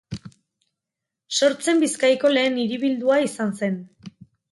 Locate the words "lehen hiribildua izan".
2.37-3.53